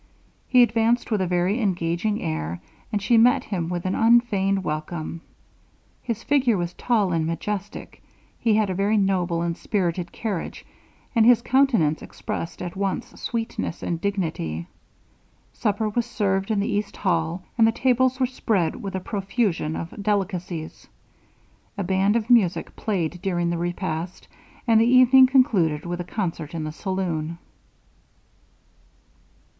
[0.47, 2.59] He advanced with a very engaging air,
[2.91, 5.21] and she met him with an unfeigned welcome.
[6.01, 8.01] His figure was tall and majestic;
[8.39, 10.65] he had a very noble and spirited carriage;
[11.15, 14.65] and his countenance expressed at once sweetness and dignity.
[15.53, 19.75] Supper was served in the east hall, and the tables were spread with a profusion
[19.75, 20.87] of delicacies.
[21.77, 24.27] A band of music played during the repast,
[24.67, 27.37] and the evening concluded with a concert in the saloon.